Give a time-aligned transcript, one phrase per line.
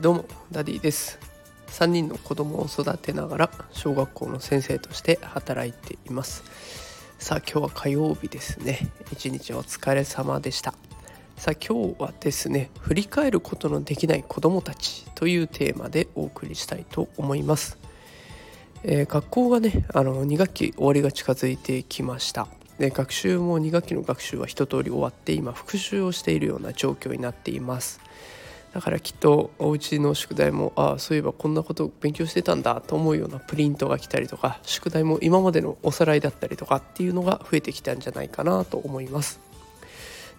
[0.00, 1.20] どうもダディです。
[1.68, 6.42] 3人の子供を育てながら小学校の先生として働いています。
[7.18, 8.88] さあ今日は火曜日ですね。
[9.12, 10.74] 一日お疲れ様でした。
[11.36, 17.78] さあ今日はですね振り返ることのできない子供たちというテーマでお送りしたいと思います、
[18.84, 22.48] えー、学校がねあの2学期終わりが近づいてきました。
[22.82, 28.00] で学習も2学期の学習は一通り終わって今復習をしているような状況になっています
[28.74, 39.51] だからきっとお家の宿題もああそういえばこんなこと勉強してたんだと思うようなプリントが来たりとか宿題も今までのおさらいだったりとかっていうのが増えてきたんじゃないかなと思います。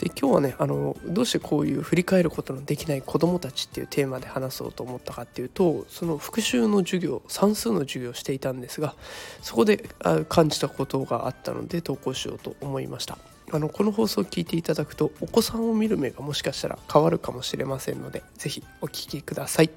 [0.00, 8.94] で今日はねあのどうしてこういう振り返ることのできない子どもたちっていうテーマで話そうと思ったかっていうとその復習の授業算数の授業をしていたんですが
[9.42, 9.90] そこで
[10.30, 13.18] 感じたことがあったので投稿しようと思いました。
[13.52, 19.70] あのこの放送を聞いていただくとお子さんを見る目がもしかしたら変わるかもしれませんので是非お聞きください。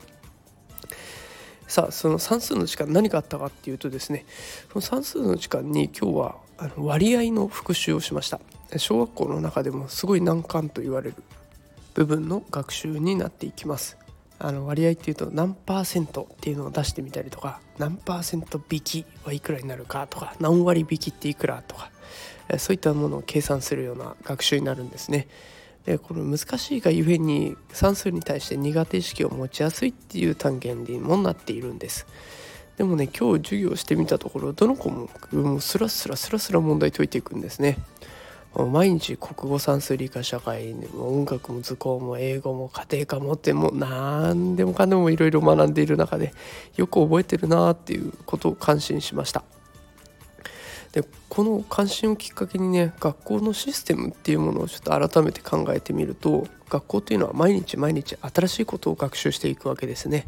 [1.74, 4.28] さあその算数の時間何があったかっていうとですね
[4.72, 8.40] その算数の時間に今日はあの割合の復習をしました
[8.78, 11.16] 小学校の中でもすごい難関と言われる
[11.96, 13.98] 部分の学習になっていきます
[14.38, 21.90] あの割合っていうと何パーセントっていうのを出してみたりとか何パーセント引きはいくらになるかとか何割引きっていくらとか
[22.60, 25.28] そういったものを計算するような学習になるんですね。
[25.86, 32.08] でこの難しいがゆえに算数に対して苦手意識を持ちやすいっていう単元にもなっているんです。
[32.78, 37.78] でもね今日授業してみたところどの子ももうスラスラスラスラ問題解いていくんですね。
[38.56, 46.34] 毎日国語算数理科社会も音楽も図工も英語も家庭科もってもう何でもかんでもいろいろ学んでいる中で
[46.76, 49.44] よく覚えてるなっていうことを感心しました。
[50.94, 60.28] でこの関心をきっかけにね学校のシステムっていうものをちょっと改めて考えてみると学校っていうのは毎日毎日新しいことを学習していくわけですね。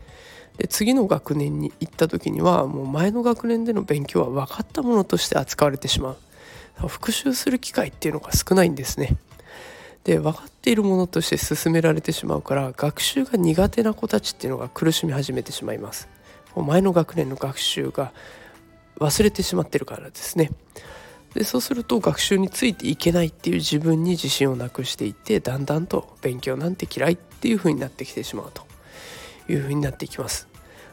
[0.57, 6.16] で次の学年に行った時にはもう前の学年での勉強は分かったものとして扱われてしま
[6.84, 9.18] う復習する機会っていうのが少ないんですね。
[10.03, 16.07] で分かっているものとして進められてしまうから学習が苦手な子たちっていうのが苦しみ始めてしまいます。
[16.56, 18.12] 前の学年の学習が
[19.00, 20.51] 忘れてしまってるからですね。
[21.33, 28.66] でそうすると学習についていけないっていう自分に自信をなくしていってだんだんと勉強なんて嫌いっていう風になってきてしまうと。
[29.50, 30.47] いう風になっていきます。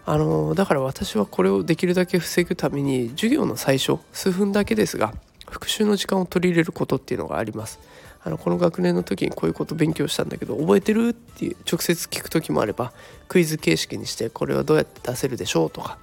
[0.04, 5.14] あのだから私はこれをできるだけ防ぐために授業の最初数分だけですが
[5.48, 7.78] 復習の時間を取り入れることっていうのがあります。
[8.24, 12.92] あのこの学年の時にこういうこと勉強したんだけど覚えてるっていう直接聞く時もあれば
[13.26, 15.98] クイズ形式にしてこれはどうやって出せるでしょうとか。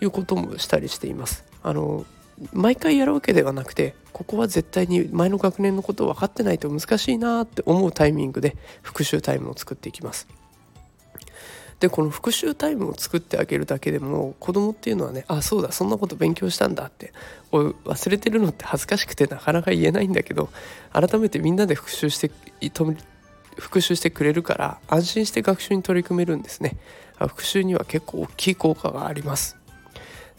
[0.00, 1.44] いうこともしたりしています。
[1.62, 2.04] あの
[2.52, 10.26] 毎回やるわけではなくてここは絶対に前の学年のことを分かってないと難しいなって思うタイミングで復習タイムを作っていきます。
[11.80, 17.12] でこの復習タイムを作ってあげるだけでも子供っていうのはねあそうだそんなこと勉強したんだって
[17.52, 20.48] 忘れてるのって恥ずかしくてなかなか言えないんだけど
[20.92, 22.30] 改めてみんなで復習して
[23.58, 26.76] 復習してくれるから安心して学習に取り組めるんですね
[27.18, 29.56] 復習には結構大きい効果があります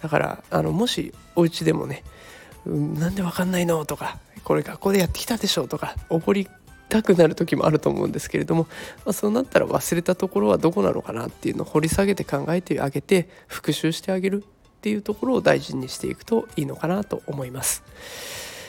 [0.06, 2.04] だからあのもしお家でもね
[2.64, 6.48] 「なんでわかんないの?」とか「これ学校でやってきたでしょ」とか怒り
[6.90, 8.68] たくなる時もあると思うんですけれども、
[9.04, 14.48] まあ、そうなったら忘れたところはどこなのかなっていうのを掘り下げて考えてあげて復習してあげるっ
[14.82, 17.82] ていうところを大事にしていくといいのかなと思います。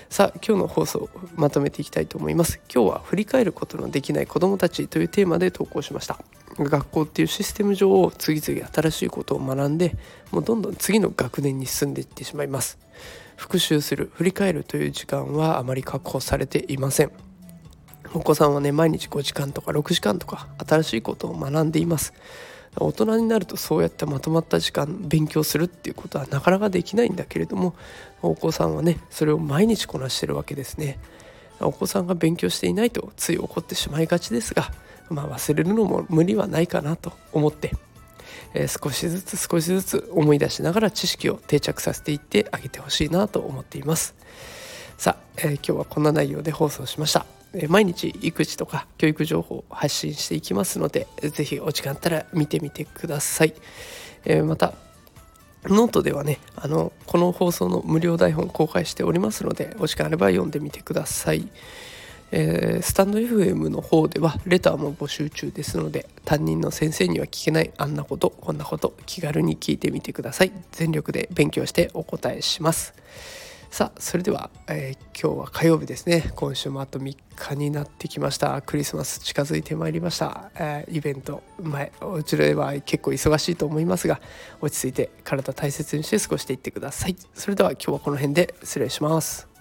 [0.08, 2.60] さあ今日の放送まとめていきたいと思います。
[2.72, 6.18] 今日は振り返ることのできない子どもたちというテーマで投稿しました。
[6.58, 9.96] 学校っていうシステム上を次々新しいことを学んで
[10.30, 12.78] もうどんどん次の学年に進んでいってしまいます。
[13.36, 17.12] 復習する振り返るという時間はあまり確保されていません。
[18.14, 22.14] お子さんはね毎日5時間とか6時間とか新しいことを学んでいます。
[22.78, 27.74] 大人になるとそうやってまとまった時間勉強するっていうことはなかなかできないんだけれども
[28.22, 30.98] お子さんはねそれを毎日こなしてるわけですね。
[31.60, 34.70] お子さんが勉強していないとつい怒ってしまいがちですが、
[35.08, 37.72] まあ、忘れるのも無理はないかなと思って、
[38.52, 44.14] えー、少しずつ少しずつ思い出しながら知識を定着させていってあげてほしいなと思っています。
[44.98, 47.35] さあ、えー、今日はこんな内容で放送しました。
[47.68, 53.54] 毎日育児とか教育情報を発信していきますので是非お時間あったら見てみてください、
[54.24, 54.74] えー、また
[55.64, 61.48] ノートではねあのこの放送の無料台本公開しておりますのでお時間あれば読んでみてください、
[62.30, 70.52] えー、 stand.fm の方ではレターも募集中ですので担任の先生には聞けないあんなことこんなこと気軽に聞いてみてください。
[70.72, 72.94] 全力で勉強してお答えします。
[73.70, 76.32] さあそれでは、えー、今日は火曜日ですね。
[76.34, 78.62] 今週もあと3日になってきました。
[78.62, 84.20] クリスマス近づいてまいりました、えー、イベント前うちでは結構忙しいと思いますが
[84.60, 87.16] 落ち着いて体大切にして過ごしていってください。
[87.34, 89.55] それでは今日はこの辺で失礼します。